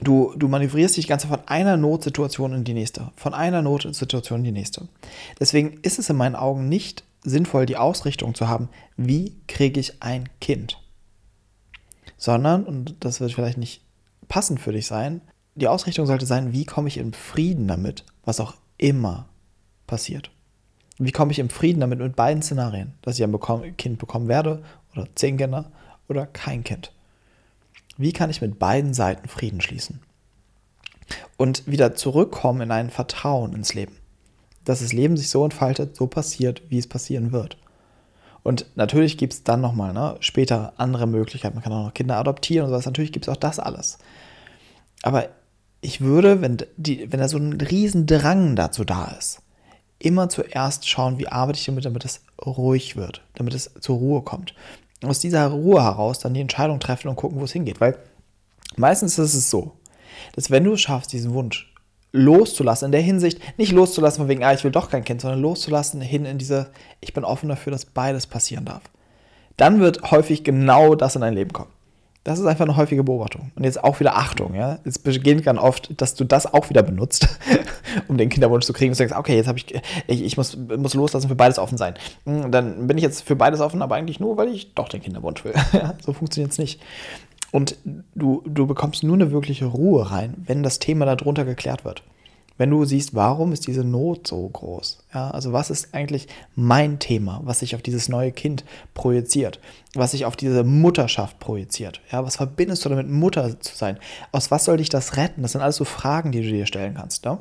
du, 0.00 0.32
du 0.36 0.48
manövrierst 0.48 0.96
dich 0.96 1.08
ganz 1.08 1.24
von 1.24 1.40
einer 1.46 1.76
Notsituation 1.76 2.52
in 2.54 2.64
die 2.64 2.72
nächste. 2.72 3.10
Von 3.16 3.34
einer 3.34 3.62
Notsituation 3.62 4.38
in 4.38 4.44
die 4.44 4.52
nächste. 4.52 4.86
Deswegen 5.40 5.80
ist 5.82 5.98
es 5.98 6.08
in 6.08 6.16
meinen 6.16 6.36
Augen 6.36 6.68
nicht 6.68 7.02
sinnvoll, 7.22 7.66
die 7.66 7.76
Ausrichtung 7.76 8.34
zu 8.34 8.48
haben, 8.48 8.68
wie 8.96 9.36
kriege 9.46 9.80
ich 9.80 10.02
ein 10.02 10.28
Kind? 10.40 10.80
Sondern, 12.16 12.64
und 12.64 12.96
das 13.00 13.20
wird 13.20 13.32
vielleicht 13.32 13.58
nicht 13.58 13.82
passend 14.28 14.60
für 14.60 14.72
dich 14.72 14.86
sein, 14.86 15.20
die 15.54 15.68
Ausrichtung 15.68 16.06
sollte 16.06 16.26
sein, 16.26 16.52
wie 16.52 16.64
komme 16.64 16.88
ich 16.88 16.98
in 16.98 17.12
Frieden 17.12 17.66
damit, 17.66 18.04
was 18.24 18.40
auch 18.40 18.54
immer 18.76 19.28
passiert. 19.86 20.30
Wie 20.98 21.12
komme 21.12 21.32
ich 21.32 21.38
in 21.38 21.50
Frieden 21.50 21.80
damit 21.80 21.98
mit 21.98 22.16
beiden 22.16 22.42
Szenarien, 22.42 22.94
dass 23.02 23.18
ich 23.18 23.24
ein 23.24 23.76
Kind 23.76 23.98
bekommen 23.98 24.28
werde 24.28 24.62
oder 24.94 25.06
zehn 25.14 25.36
Kinder 25.36 25.70
oder 26.08 26.26
kein 26.26 26.64
Kind. 26.64 26.92
Wie 27.96 28.12
kann 28.12 28.30
ich 28.30 28.40
mit 28.40 28.58
beiden 28.58 28.94
Seiten 28.94 29.28
Frieden 29.28 29.60
schließen? 29.60 30.00
Und 31.36 31.66
wieder 31.66 31.94
zurückkommen 31.94 32.60
in 32.60 32.70
ein 32.70 32.90
Vertrauen 32.90 33.52
ins 33.52 33.74
Leben 33.74 33.97
dass 34.68 34.80
das 34.80 34.92
Leben 34.92 35.16
sich 35.16 35.30
so 35.30 35.44
entfaltet, 35.44 35.96
so 35.96 36.06
passiert, 36.06 36.60
wie 36.68 36.78
es 36.78 36.86
passieren 36.86 37.32
wird. 37.32 37.56
Und 38.42 38.66
natürlich 38.76 39.16
gibt 39.16 39.32
es 39.32 39.42
dann 39.42 39.62
nochmal 39.62 39.94
ne, 39.94 40.16
später 40.20 40.74
andere 40.76 41.06
Möglichkeiten. 41.06 41.54
Man 41.54 41.64
kann 41.64 41.72
auch 41.72 41.86
noch 41.86 41.94
Kinder 41.94 42.16
adoptieren 42.16 42.64
und 42.66 42.70
sowas. 42.70 42.84
Natürlich 42.84 43.12
gibt 43.12 43.26
es 43.26 43.32
auch 43.32 43.38
das 43.38 43.58
alles. 43.58 43.98
Aber 45.02 45.30
ich 45.80 46.02
würde, 46.02 46.42
wenn, 46.42 46.58
die, 46.76 47.10
wenn 47.10 47.20
da 47.20 47.28
so 47.28 47.38
ein 47.38 47.54
Riesendrang 47.54 48.56
dazu 48.56 48.84
da 48.84 49.06
ist, 49.18 49.40
immer 49.98 50.28
zuerst 50.28 50.86
schauen, 50.86 51.18
wie 51.18 51.28
arbeite 51.28 51.58
ich 51.58 51.64
damit, 51.64 51.86
damit 51.86 52.04
es 52.04 52.20
ruhig 52.44 52.94
wird, 52.94 53.22
damit 53.36 53.54
es 53.54 53.70
zur 53.80 53.96
Ruhe 53.96 54.20
kommt. 54.20 54.54
Und 55.02 55.08
aus 55.08 55.20
dieser 55.20 55.46
Ruhe 55.46 55.82
heraus 55.82 56.18
dann 56.18 56.34
die 56.34 56.42
Entscheidung 56.42 56.78
treffen 56.78 57.08
und 57.08 57.16
gucken, 57.16 57.40
wo 57.40 57.44
es 57.44 57.52
hingeht. 57.52 57.80
Weil 57.80 57.98
meistens 58.76 59.18
ist 59.18 59.34
es 59.34 59.48
so, 59.48 59.72
dass 60.34 60.50
wenn 60.50 60.64
du 60.64 60.74
es 60.74 60.80
schaffst, 60.82 61.12
diesen 61.12 61.32
Wunsch 61.32 61.72
loszulassen, 62.12 62.86
in 62.86 62.92
der 62.92 63.00
Hinsicht, 63.00 63.40
nicht 63.58 63.72
loszulassen 63.72 64.22
von 64.22 64.28
wegen, 64.28 64.44
ah, 64.44 64.52
ich 64.52 64.64
will 64.64 64.70
doch 64.70 64.90
kein 64.90 65.04
Kind, 65.04 65.20
sondern 65.20 65.40
loszulassen 65.40 66.00
hin 66.00 66.24
in 66.24 66.38
diese, 66.38 66.70
ich 67.00 67.12
bin 67.12 67.24
offen 67.24 67.48
dafür, 67.48 67.70
dass 67.70 67.84
beides 67.84 68.26
passieren 68.26 68.64
darf. 68.64 68.82
Dann 69.56 69.80
wird 69.80 70.10
häufig 70.10 70.44
genau 70.44 70.94
das 70.94 71.16
in 71.16 71.20
dein 71.20 71.34
Leben 71.34 71.52
kommen. 71.52 71.70
Das 72.24 72.38
ist 72.38 72.46
einfach 72.46 72.66
eine 72.66 72.76
häufige 72.76 73.04
Beobachtung. 73.04 73.52
Und 73.56 73.64
jetzt 73.64 73.82
auch 73.82 74.00
wieder 74.00 74.16
Achtung, 74.16 74.54
ja. 74.54 74.78
Es 74.84 74.98
beginnt 74.98 75.44
ganz 75.44 75.58
oft, 75.58 76.00
dass 76.00 76.14
du 76.14 76.24
das 76.24 76.52
auch 76.52 76.68
wieder 76.68 76.82
benutzt, 76.82 77.26
um 78.08 78.18
den 78.18 78.28
Kinderwunsch 78.28 78.66
zu 78.66 78.72
kriegen. 78.72 78.92
Du 78.92 78.96
sagst, 78.96 79.14
okay, 79.14 79.34
jetzt 79.34 79.48
habe 79.48 79.58
ich, 79.58 79.74
ich, 80.06 80.22
ich 80.22 80.36
muss, 80.36 80.56
muss 80.56 80.94
loslassen, 80.94 81.28
für 81.28 81.36
beides 81.36 81.58
offen 81.58 81.78
sein. 81.78 81.94
Hm, 82.26 82.50
dann 82.50 82.86
bin 82.86 82.98
ich 82.98 83.02
jetzt 83.02 83.22
für 83.22 83.34
beides 83.34 83.60
offen, 83.60 83.80
aber 83.80 83.94
eigentlich 83.94 84.20
nur, 84.20 84.36
weil 84.36 84.48
ich 84.48 84.74
doch 84.74 84.88
den 84.90 85.00
Kinderwunsch 85.00 85.42
will. 85.44 85.54
so 86.04 86.12
funktioniert 86.12 86.52
es 86.52 86.58
nicht. 86.58 86.80
Und 87.50 87.76
du, 88.14 88.42
du 88.46 88.66
bekommst 88.66 89.02
nur 89.02 89.14
eine 89.14 89.30
wirkliche 89.30 89.66
Ruhe 89.66 90.10
rein, 90.10 90.34
wenn 90.46 90.62
das 90.62 90.78
Thema 90.78 91.06
darunter 91.06 91.44
geklärt 91.44 91.84
wird. 91.84 92.02
Wenn 92.58 92.70
du 92.70 92.84
siehst, 92.84 93.14
warum 93.14 93.52
ist 93.52 93.68
diese 93.68 93.84
Not 93.84 94.26
so 94.26 94.46
groß? 94.48 94.98
Ja, 95.14 95.30
also 95.30 95.52
was 95.52 95.70
ist 95.70 95.94
eigentlich 95.94 96.26
mein 96.56 96.98
Thema, 96.98 97.40
was 97.44 97.60
sich 97.60 97.76
auf 97.76 97.82
dieses 97.82 98.08
neue 98.08 98.32
Kind 98.32 98.64
projiziert, 98.94 99.60
was 99.94 100.10
sich 100.10 100.24
auf 100.24 100.34
diese 100.34 100.64
Mutterschaft 100.64 101.38
projiziert? 101.38 102.00
Ja, 102.10 102.24
was 102.24 102.36
verbindest 102.36 102.84
du 102.84 102.88
damit, 102.88 103.08
Mutter 103.08 103.60
zu 103.60 103.76
sein? 103.76 103.98
Aus 104.32 104.50
was 104.50 104.64
soll 104.64 104.78
dich 104.78 104.88
das 104.88 105.16
retten? 105.16 105.42
Das 105.42 105.52
sind 105.52 105.60
alles 105.60 105.76
so 105.76 105.84
Fragen, 105.84 106.32
die 106.32 106.42
du 106.42 106.48
dir 106.48 106.66
stellen 106.66 106.94
kannst. 106.94 107.24
Ne? 107.24 107.38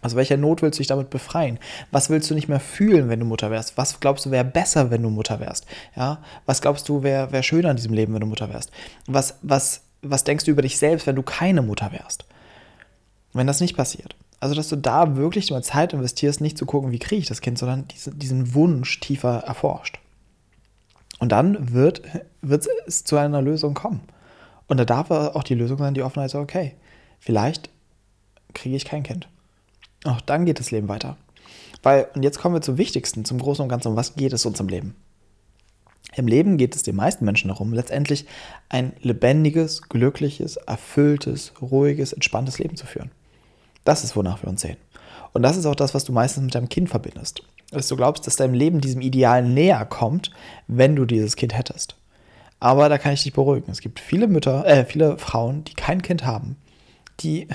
Aus 0.00 0.14
welcher 0.14 0.36
Not 0.36 0.62
willst 0.62 0.78
du 0.78 0.80
dich 0.80 0.86
damit 0.86 1.10
befreien? 1.10 1.58
Was 1.90 2.08
willst 2.08 2.30
du 2.30 2.34
nicht 2.34 2.48
mehr 2.48 2.60
fühlen, 2.60 3.08
wenn 3.08 3.18
du 3.18 3.26
Mutter 3.26 3.50
wärst? 3.50 3.76
Was 3.76 3.98
glaubst 3.98 4.26
du 4.26 4.30
wäre 4.30 4.44
besser, 4.44 4.90
wenn 4.90 5.02
du 5.02 5.10
Mutter 5.10 5.40
wärst? 5.40 5.66
Ja? 5.96 6.22
Was 6.46 6.60
glaubst 6.60 6.88
du 6.88 7.02
wäre 7.02 7.32
wär 7.32 7.42
schöner 7.42 7.70
in 7.70 7.76
diesem 7.76 7.94
Leben, 7.94 8.14
wenn 8.14 8.20
du 8.20 8.26
Mutter 8.26 8.48
wärst? 8.48 8.70
Was, 9.06 9.38
was, 9.42 9.82
was 10.02 10.24
denkst 10.24 10.44
du 10.44 10.52
über 10.52 10.62
dich 10.62 10.78
selbst, 10.78 11.06
wenn 11.06 11.16
du 11.16 11.22
keine 11.22 11.62
Mutter 11.62 11.90
wärst? 11.90 12.26
Wenn 13.32 13.48
das 13.48 13.60
nicht 13.60 13.76
passiert. 13.76 14.14
Also, 14.40 14.54
dass 14.54 14.68
du 14.68 14.76
da 14.76 15.16
wirklich 15.16 15.50
mal 15.50 15.64
Zeit 15.64 15.92
investierst, 15.92 16.40
nicht 16.40 16.56
zu 16.56 16.64
gucken, 16.64 16.92
wie 16.92 17.00
kriege 17.00 17.20
ich 17.20 17.28
das 17.28 17.40
Kind, 17.40 17.58
sondern 17.58 17.88
diese, 17.88 18.14
diesen 18.14 18.54
Wunsch 18.54 19.00
tiefer 19.00 19.38
erforscht. 19.40 19.98
Und 21.18 21.32
dann 21.32 21.72
wird, 21.72 22.02
wird 22.40 22.68
es 22.86 23.02
zu 23.02 23.16
einer 23.16 23.42
Lösung 23.42 23.74
kommen. 23.74 24.02
Und 24.68 24.76
da 24.76 24.84
darf 24.84 25.10
auch 25.10 25.42
die 25.42 25.54
Lösung 25.54 25.78
sein, 25.78 25.94
die 25.94 26.02
Offenheit 26.02 26.30
so, 26.30 26.38
okay, 26.38 26.76
vielleicht 27.18 27.68
kriege 28.54 28.76
ich 28.76 28.84
kein 28.84 29.02
Kind. 29.02 29.28
Auch 30.04 30.20
dann 30.20 30.46
geht 30.46 30.60
das 30.60 30.70
Leben 30.70 30.88
weiter. 30.88 31.16
Weil, 31.82 32.08
und 32.14 32.22
jetzt 32.22 32.38
kommen 32.38 32.54
wir 32.54 32.62
zum 32.62 32.78
Wichtigsten, 32.78 33.24
zum 33.24 33.38
Großen 33.38 33.62
und 33.62 33.68
Ganzen, 33.68 33.88
um 33.88 33.96
was 33.96 34.14
geht 34.16 34.32
es 34.32 34.46
uns 34.46 34.60
im 34.60 34.68
Leben? 34.68 34.96
Im 36.16 36.26
Leben 36.26 36.56
geht 36.56 36.74
es 36.74 36.82
den 36.82 36.96
meisten 36.96 37.24
Menschen 37.24 37.48
darum, 37.48 37.72
letztendlich 37.72 38.26
ein 38.68 38.92
lebendiges, 39.00 39.82
glückliches, 39.82 40.56
erfülltes, 40.56 41.52
ruhiges, 41.60 42.12
entspanntes 42.12 42.58
Leben 42.58 42.76
zu 42.76 42.86
führen. 42.86 43.10
Das 43.84 44.04
ist, 44.04 44.16
wonach 44.16 44.42
wir 44.42 44.48
uns 44.48 44.62
sehen. 44.62 44.78
Und 45.32 45.42
das 45.42 45.56
ist 45.56 45.66
auch 45.66 45.74
das, 45.74 45.94
was 45.94 46.04
du 46.04 46.12
meistens 46.12 46.44
mit 46.44 46.54
deinem 46.54 46.68
Kind 46.68 46.88
verbindest. 46.88 47.42
Dass 47.70 47.88
du 47.88 47.96
glaubst, 47.96 48.26
dass 48.26 48.36
dein 48.36 48.54
Leben 48.54 48.80
diesem 48.80 49.02
Ideal 49.02 49.44
näher 49.44 49.84
kommt, 49.84 50.30
wenn 50.66 50.96
du 50.96 51.04
dieses 51.04 51.36
Kind 51.36 51.56
hättest. 51.56 51.96
Aber 52.60 52.88
da 52.88 52.98
kann 52.98 53.12
ich 53.12 53.22
dich 53.22 53.34
beruhigen. 53.34 53.70
Es 53.70 53.80
gibt 53.80 54.00
viele 54.00 54.26
Mütter, 54.26 54.66
äh, 54.66 54.84
viele 54.84 55.18
Frauen, 55.18 55.64
die 55.64 55.74
kein 55.74 56.02
Kind 56.02 56.24
haben, 56.24 56.56
die 57.20 57.48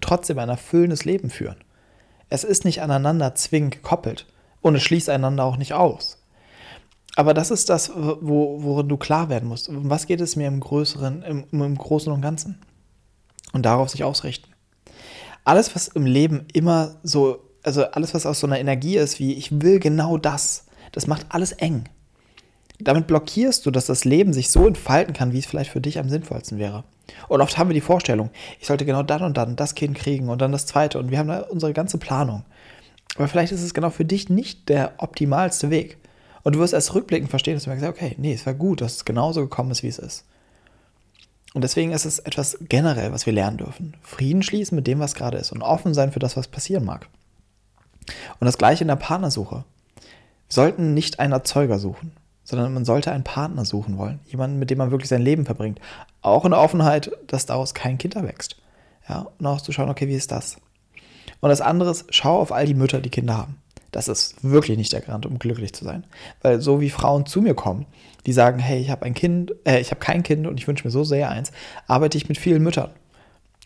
trotzdem 0.00 0.38
ein 0.38 0.48
erfüllendes 0.48 1.04
Leben 1.04 1.30
führen. 1.30 1.56
Es 2.28 2.44
ist 2.44 2.64
nicht 2.64 2.82
aneinander 2.82 3.34
zwingend 3.34 3.76
gekoppelt 3.76 4.26
und 4.60 4.74
es 4.74 4.82
schließt 4.82 5.08
einander 5.08 5.44
auch 5.44 5.56
nicht 5.56 5.74
aus. 5.74 6.18
Aber 7.16 7.32
das 7.32 7.50
ist 7.50 7.70
das, 7.70 7.90
wo, 7.94 8.62
worin 8.62 8.88
du 8.88 8.96
klar 8.98 9.28
werden 9.30 9.48
musst. 9.48 9.68
Um 9.68 9.88
was 9.88 10.06
geht 10.06 10.20
es 10.20 10.36
mir 10.36 10.48
im 10.48 10.60
Größeren, 10.60 11.22
im, 11.22 11.46
im 11.50 11.78
Großen 11.78 12.12
und 12.12 12.20
Ganzen? 12.20 12.60
Und 13.52 13.64
darauf 13.64 13.88
sich 13.88 14.04
ausrichten. 14.04 14.50
Alles, 15.44 15.74
was 15.74 15.88
im 15.88 16.04
Leben 16.04 16.46
immer 16.52 16.96
so, 17.02 17.38
also 17.62 17.84
alles, 17.84 18.12
was 18.12 18.26
aus 18.26 18.40
so 18.40 18.46
einer 18.46 18.58
Energie 18.58 18.96
ist, 18.96 19.18
wie 19.18 19.32
ich 19.32 19.62
will 19.62 19.78
genau 19.78 20.18
das, 20.18 20.66
das 20.92 21.06
macht 21.06 21.26
alles 21.30 21.52
eng. 21.52 21.88
Damit 22.78 23.06
blockierst 23.06 23.64
du, 23.64 23.70
dass 23.70 23.86
das 23.86 24.04
Leben 24.04 24.34
sich 24.34 24.50
so 24.50 24.66
entfalten 24.66 25.14
kann, 25.14 25.32
wie 25.32 25.38
es 25.38 25.46
vielleicht 25.46 25.70
für 25.70 25.80
dich 25.80 25.98
am 25.98 26.10
sinnvollsten 26.10 26.58
wäre. 26.58 26.84
Und 27.28 27.40
oft 27.40 27.56
haben 27.58 27.68
wir 27.70 27.74
die 27.74 27.80
Vorstellung, 27.80 28.30
ich 28.60 28.66
sollte 28.66 28.84
genau 28.84 29.02
dann 29.02 29.22
und 29.22 29.36
dann 29.36 29.56
das 29.56 29.74
Kind 29.74 29.96
kriegen 29.96 30.28
und 30.28 30.40
dann 30.40 30.52
das 30.52 30.66
zweite 30.66 30.98
und 30.98 31.10
wir 31.10 31.18
haben 31.18 31.28
da 31.28 31.40
unsere 31.40 31.72
ganze 31.72 31.98
Planung. 31.98 32.44
Aber 33.16 33.28
vielleicht 33.28 33.52
ist 33.52 33.62
es 33.62 33.74
genau 33.74 33.90
für 33.90 34.04
dich 34.04 34.28
nicht 34.28 34.68
der 34.68 34.94
optimalste 34.98 35.70
Weg. 35.70 35.98
Und 36.42 36.54
du 36.54 36.60
wirst 36.60 36.74
erst 36.74 36.94
rückblickend 36.94 37.30
verstehen, 37.30 37.54
dass 37.54 37.64
du 37.64 37.70
merkst, 37.70 37.86
okay, 37.86 38.14
nee, 38.18 38.32
es 38.32 38.46
war 38.46 38.54
gut, 38.54 38.80
dass 38.80 38.96
es 38.96 39.04
genauso 39.04 39.40
gekommen 39.40 39.70
ist, 39.70 39.82
wie 39.82 39.88
es 39.88 39.98
ist. 39.98 40.24
Und 41.54 41.62
deswegen 41.62 41.92
ist 41.92 42.04
es 42.04 42.18
etwas 42.18 42.58
generell, 42.68 43.12
was 43.12 43.24
wir 43.24 43.32
lernen 43.32 43.56
dürfen. 43.56 43.96
Frieden 44.02 44.42
schließen 44.42 44.76
mit 44.76 44.86
dem, 44.86 45.00
was 45.00 45.14
gerade 45.14 45.38
ist 45.38 45.52
und 45.52 45.62
offen 45.62 45.94
sein 45.94 46.12
für 46.12 46.18
das, 46.18 46.36
was 46.36 46.48
passieren 46.48 46.84
mag. 46.84 47.08
Und 48.38 48.44
das 48.44 48.58
gleiche 48.58 48.84
in 48.84 48.88
der 48.88 48.96
Partnersuche. 48.96 49.64
Wir 49.96 50.54
sollten 50.54 50.94
nicht 50.94 51.18
einen 51.18 51.32
Erzeuger 51.32 51.78
suchen. 51.78 52.12
Sondern 52.46 52.72
man 52.72 52.84
sollte 52.84 53.12
einen 53.12 53.24
Partner 53.24 53.64
suchen 53.64 53.98
wollen. 53.98 54.20
Jemanden, 54.26 54.58
mit 54.58 54.70
dem 54.70 54.78
man 54.78 54.90
wirklich 54.90 55.08
sein 55.08 55.20
Leben 55.20 55.44
verbringt. 55.44 55.80
Auch 56.22 56.44
in 56.44 56.52
der 56.52 56.60
Offenheit, 56.60 57.10
dass 57.26 57.44
daraus 57.44 57.74
kein 57.74 57.98
Kind 57.98 58.14
erwächst. 58.14 58.56
Ja, 59.08 59.26
und 59.38 59.46
auch 59.46 59.60
zu 59.60 59.72
schauen, 59.72 59.90
okay, 59.90 60.08
wie 60.08 60.14
ist 60.14 60.32
das? 60.32 60.56
Und 61.40 61.50
das 61.50 61.60
andere 61.60 61.90
ist, 61.90 62.06
schau 62.10 62.40
auf 62.40 62.52
all 62.52 62.66
die 62.66 62.74
Mütter, 62.74 63.00
die 63.00 63.10
Kinder 63.10 63.36
haben. 63.36 63.58
Das 63.92 64.08
ist 64.08 64.42
wirklich 64.42 64.78
nicht 64.78 64.92
der 64.92 65.00
Garant, 65.00 65.26
um 65.26 65.38
glücklich 65.38 65.72
zu 65.72 65.84
sein. 65.84 66.04
Weil 66.42 66.60
so 66.60 66.80
wie 66.80 66.90
Frauen 66.90 67.26
zu 67.26 67.42
mir 67.42 67.54
kommen, 67.54 67.86
die 68.26 68.32
sagen, 68.32 68.58
hey, 68.58 68.80
ich 68.80 68.90
habe 68.90 69.04
ein 69.04 69.14
Kind, 69.14 69.52
äh, 69.64 69.80
ich 69.80 69.90
habe 69.90 70.00
kein 70.00 70.22
Kind 70.22 70.46
und 70.46 70.58
ich 70.58 70.68
wünsche 70.68 70.84
mir 70.84 70.90
so 70.90 71.04
sehr 71.04 71.30
eins, 71.30 71.52
arbeite 71.86 72.16
ich 72.16 72.28
mit 72.28 72.38
vielen 72.38 72.62
Müttern. 72.62 72.90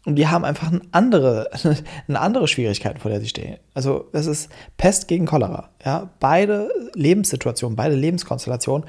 Und 0.06 0.16
die 0.16 0.28
haben 0.28 0.44
einfach 0.44 0.68
eine 0.68 0.80
andere, 0.92 1.50
eine 2.08 2.20
andere 2.20 2.48
Schwierigkeiten, 2.48 3.00
vor 3.00 3.10
der 3.10 3.20
sie 3.20 3.28
stehen. 3.28 3.58
Also 3.74 4.08
das 4.12 4.26
ist 4.26 4.50
Pest 4.76 5.08
gegen 5.08 5.26
Cholera. 5.26 5.70
Ja? 5.84 6.10
Beide 6.20 6.70
Lebenssituationen, 6.94 7.76
beide 7.76 7.94
Lebenskonstellationen 7.94 8.88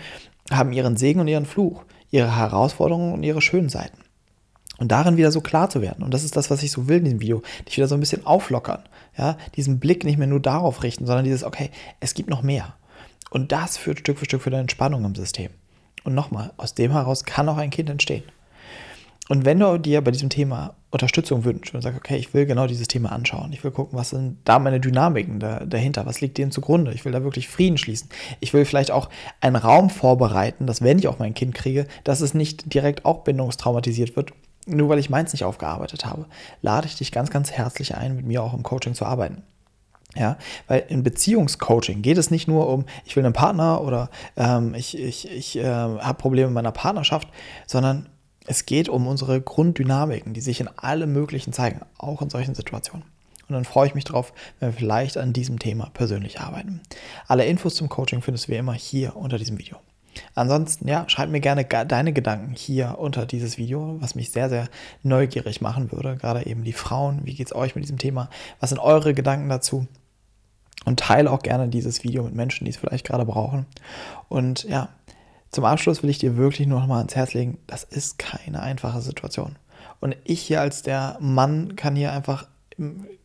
haben 0.49 0.73
ihren 0.73 0.97
Segen 0.97 1.19
und 1.19 1.27
ihren 1.27 1.45
Fluch, 1.45 1.83
ihre 2.11 2.37
Herausforderungen 2.37 3.13
und 3.13 3.23
ihre 3.23 3.41
schönen 3.41 3.69
Seiten. 3.69 3.97
Und 4.77 4.91
darin 4.91 5.17
wieder 5.17 5.31
so 5.31 5.41
klar 5.41 5.69
zu 5.69 5.81
werden. 5.81 6.03
Und 6.03 6.13
das 6.13 6.23
ist 6.23 6.35
das, 6.35 6.49
was 6.49 6.63
ich 6.63 6.71
so 6.71 6.87
will 6.87 6.97
in 6.97 7.03
diesem 7.03 7.21
Video. 7.21 7.43
Dich 7.67 7.77
wieder 7.77 7.87
so 7.87 7.95
ein 7.95 7.99
bisschen 7.99 8.25
auflockern. 8.25 8.81
Ja? 9.17 9.37
Diesen 9.55 9.79
Blick 9.79 10.03
nicht 10.05 10.17
mehr 10.17 10.27
nur 10.27 10.39
darauf 10.39 10.81
richten, 10.81 11.05
sondern 11.05 11.25
dieses, 11.25 11.43
okay, 11.43 11.69
es 11.99 12.13
gibt 12.13 12.29
noch 12.29 12.41
mehr. 12.41 12.73
Und 13.29 13.51
das 13.51 13.77
führt 13.77 13.99
Stück 13.99 14.17
für 14.17 14.25
Stück 14.25 14.41
für 14.41 14.49
eine 14.49 14.59
Entspannung 14.59 15.05
im 15.05 15.13
System. 15.13 15.51
Und 16.03 16.15
nochmal, 16.15 16.51
aus 16.57 16.73
dem 16.73 16.91
heraus 16.91 17.25
kann 17.25 17.47
auch 17.47 17.57
ein 17.57 17.69
Kind 17.69 17.89
entstehen. 17.89 18.23
Und 19.31 19.45
wenn 19.45 19.61
du 19.61 19.77
dir 19.77 20.01
bei 20.01 20.11
diesem 20.11 20.27
Thema 20.27 20.75
Unterstützung 20.89 21.45
wünschst 21.45 21.73
und 21.73 21.81
sagst, 21.81 21.97
okay, 21.97 22.17
ich 22.17 22.33
will 22.33 22.45
genau 22.45 22.67
dieses 22.67 22.89
Thema 22.89 23.13
anschauen, 23.13 23.53
ich 23.53 23.63
will 23.63 23.71
gucken, 23.71 23.97
was 23.97 24.09
sind 24.09 24.39
da 24.43 24.59
meine 24.59 24.81
Dynamiken 24.81 25.39
da, 25.39 25.61
dahinter, 25.63 26.05
was 26.05 26.19
liegt 26.19 26.37
denen 26.37 26.51
zugrunde, 26.51 26.91
ich 26.91 27.05
will 27.05 27.13
da 27.13 27.23
wirklich 27.23 27.47
Frieden 27.47 27.77
schließen, 27.77 28.09
ich 28.41 28.53
will 28.53 28.65
vielleicht 28.65 28.91
auch 28.91 29.07
einen 29.39 29.55
Raum 29.55 29.89
vorbereiten, 29.89 30.67
dass 30.67 30.81
wenn 30.81 30.99
ich 30.99 31.07
auch 31.07 31.17
mein 31.17 31.33
Kind 31.33 31.55
kriege, 31.55 31.87
dass 32.03 32.19
es 32.19 32.33
nicht 32.33 32.73
direkt 32.73 33.05
auch 33.05 33.23
bindungstraumatisiert 33.23 34.17
wird, 34.17 34.33
nur 34.65 34.89
weil 34.89 34.99
ich 34.99 35.09
meins 35.09 35.31
nicht 35.31 35.45
aufgearbeitet 35.45 36.03
habe, 36.03 36.25
lade 36.61 36.87
ich 36.87 36.97
dich 36.97 37.13
ganz, 37.13 37.29
ganz 37.29 37.51
herzlich 37.51 37.95
ein, 37.95 38.17
mit 38.17 38.25
mir 38.25 38.43
auch 38.43 38.53
im 38.53 38.63
Coaching 38.63 38.95
zu 38.95 39.05
arbeiten. 39.05 39.43
Ja, 40.13 40.37
weil 40.67 40.83
in 40.89 41.03
Beziehungscoaching 41.03 42.01
geht 42.01 42.17
es 42.17 42.31
nicht 42.31 42.49
nur 42.49 42.67
um, 42.67 42.83
ich 43.05 43.15
will 43.15 43.23
einen 43.23 43.31
Partner 43.31 43.79
oder 43.79 44.09
ähm, 44.35 44.75
ich, 44.75 44.99
ich, 44.99 45.31
ich 45.31 45.57
äh, 45.57 45.63
habe 45.63 46.15
Probleme 46.15 46.49
in 46.49 46.53
meiner 46.53 46.73
Partnerschaft, 46.73 47.29
sondern 47.65 48.09
es 48.47 48.65
geht 48.65 48.89
um 48.89 49.07
unsere 49.07 49.41
Grunddynamiken, 49.41 50.33
die 50.33 50.41
sich 50.41 50.59
in 50.59 50.67
allem 50.67 51.13
Möglichen 51.13 51.53
zeigen, 51.53 51.81
auch 51.97 52.21
in 52.21 52.29
solchen 52.29 52.55
Situationen. 52.55 53.05
Und 53.47 53.55
dann 53.55 53.65
freue 53.65 53.87
ich 53.87 53.95
mich 53.95 54.05
drauf, 54.05 54.33
wenn 54.59 54.69
wir 54.69 54.77
vielleicht 54.77 55.17
an 55.17 55.33
diesem 55.33 55.59
Thema 55.59 55.89
persönlich 55.93 56.39
arbeiten. 56.39 56.81
Alle 57.27 57.45
Infos 57.45 57.75
zum 57.75 57.89
Coaching 57.89 58.21
findest 58.21 58.47
du 58.47 58.53
wie 58.53 58.57
immer 58.57 58.73
hier 58.73 59.15
unter 59.17 59.37
diesem 59.37 59.57
Video. 59.57 59.77
Ansonsten, 60.35 60.87
ja, 60.87 61.07
schreib 61.07 61.29
mir 61.29 61.39
gerne 61.39 61.65
deine 61.65 62.13
Gedanken 62.13 62.53
hier 62.53 62.97
unter 62.99 63.25
dieses 63.25 63.57
Video, 63.57 63.97
was 63.99 64.15
mich 64.15 64.31
sehr, 64.31 64.49
sehr 64.49 64.69
neugierig 65.03 65.61
machen 65.61 65.91
würde. 65.91 66.17
Gerade 66.17 66.45
eben 66.45 66.63
die 66.63 66.73
Frauen. 66.73 67.21
Wie 67.23 67.33
geht 67.33 67.47
es 67.47 67.55
euch 67.55 67.75
mit 67.75 67.83
diesem 67.83 67.97
Thema? 67.97 68.29
Was 68.59 68.69
sind 68.69 68.79
eure 68.79 69.13
Gedanken 69.13 69.49
dazu? 69.49 69.87
Und 70.83 70.99
teile 70.99 71.29
auch 71.29 71.43
gerne 71.43 71.67
dieses 71.67 72.03
Video 72.03 72.23
mit 72.23 72.33
Menschen, 72.33 72.65
die 72.65 72.71
es 72.71 72.77
vielleicht 72.77 73.05
gerade 73.05 73.25
brauchen. 73.25 73.67
Und 74.29 74.63
ja, 74.63 74.89
zum 75.51 75.65
Abschluss 75.65 76.01
will 76.01 76.09
ich 76.09 76.19
dir 76.19 76.37
wirklich 76.37 76.67
nur 76.67 76.79
noch 76.79 76.87
mal 76.87 76.99
ans 76.99 77.15
Herz 77.15 77.33
legen, 77.33 77.57
das 77.67 77.83
ist 77.83 78.17
keine 78.17 78.61
einfache 78.61 79.01
Situation. 79.01 79.57
Und 79.99 80.15
ich 80.23 80.41
hier 80.41 80.61
als 80.61 80.81
der 80.81 81.17
Mann 81.19 81.75
kann 81.75 81.95
hier 81.95 82.11
einfach 82.11 82.47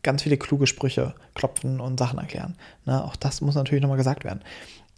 ganz 0.03 0.23
viele 0.23 0.37
kluge 0.37 0.67
Sprüche 0.67 1.15
klopfen 1.33 1.79
und 1.79 1.97
Sachen 1.97 2.19
erklären. 2.19 2.55
Na, 2.85 3.03
auch 3.03 3.15
das 3.15 3.41
muss 3.41 3.55
natürlich 3.55 3.81
nochmal 3.81 3.97
gesagt 3.97 4.23
werden. 4.23 4.43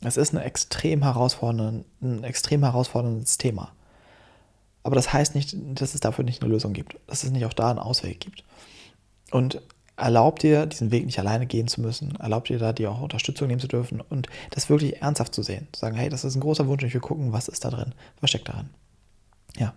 Es 0.01 0.17
ist 0.17 0.33
ein 0.33 0.41
extrem, 0.41 1.03
ein 1.03 2.24
extrem 2.24 2.63
herausforderndes 2.63 3.38
Thema. 3.38 3.71
Aber 4.83 4.95
das 4.95 5.12
heißt 5.12 5.36
nicht, 5.36 5.55
dass 5.79 5.93
es 5.93 6.00
dafür 6.00 6.24
nicht 6.24 6.41
eine 6.41 6.51
Lösung 6.51 6.74
gibt, 6.74 6.98
dass 7.07 7.24
es 7.24 7.31
nicht 7.31 7.45
auch 7.45 7.53
da 7.53 7.69
einen 7.69 7.79
Ausweg 7.79 8.19
gibt. 8.19 8.43
Und 9.31 9.62
erlaubt 9.99 10.43
dir, 10.43 10.65
diesen 10.65 10.91
Weg 10.91 11.05
nicht 11.05 11.19
alleine 11.19 11.45
gehen 11.45 11.67
zu 11.67 11.81
müssen, 11.81 12.15
erlaubt 12.15 12.49
dir 12.49 12.59
da 12.59 12.73
dir 12.73 12.91
auch 12.91 13.01
Unterstützung 13.01 13.47
nehmen 13.47 13.59
zu 13.59 13.67
dürfen 13.67 14.01
und 14.01 14.27
das 14.51 14.69
wirklich 14.69 15.01
ernsthaft 15.01 15.35
zu 15.35 15.43
sehen. 15.43 15.67
Zu 15.71 15.81
sagen, 15.81 15.95
hey, 15.95 16.09
das 16.09 16.23
ist 16.23 16.35
ein 16.35 16.41
großer 16.41 16.67
Wunsch, 16.67 16.83
ich 16.83 16.93
will 16.93 17.01
gucken, 17.01 17.33
was 17.33 17.47
ist 17.47 17.65
da 17.65 17.69
drin, 17.69 17.93
was 18.21 18.29
steckt 18.29 18.49
darin. 18.49 18.69
Ja. 19.57 19.73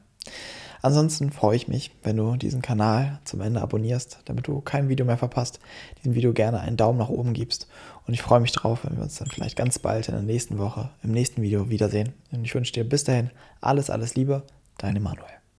Ansonsten 0.82 1.30
freue 1.30 1.54
ich 1.54 1.68
mich, 1.68 1.92
wenn 2.02 2.16
du 2.16 2.34
diesen 2.34 2.60
Kanal 2.60 3.20
zum 3.24 3.40
Ende 3.40 3.62
abonnierst, 3.62 4.18
damit 4.24 4.48
du 4.48 4.60
kein 4.60 4.88
Video 4.88 5.06
mehr 5.06 5.16
verpasst, 5.16 5.60
diesem 5.98 6.14
Video 6.14 6.32
gerne 6.32 6.60
einen 6.60 6.76
Daumen 6.76 6.98
nach 6.98 7.08
oben 7.08 7.34
gibst. 7.34 7.68
Und 8.04 8.14
ich 8.14 8.22
freue 8.22 8.40
mich 8.40 8.50
drauf, 8.50 8.80
wenn 8.82 8.96
wir 8.96 9.04
uns 9.04 9.16
dann 9.16 9.28
vielleicht 9.28 9.56
ganz 9.56 9.78
bald 9.78 10.08
in 10.08 10.14
der 10.14 10.24
nächsten 10.24 10.58
Woche, 10.58 10.90
im 11.04 11.12
nächsten 11.12 11.40
Video 11.40 11.70
wiedersehen. 11.70 12.14
Und 12.32 12.44
ich 12.44 12.54
wünsche 12.54 12.72
dir 12.72 12.82
bis 12.82 13.04
dahin 13.04 13.30
alles, 13.60 13.90
alles 13.90 14.16
Liebe, 14.16 14.42
dein 14.78 14.96
Emanuel. 14.96 15.41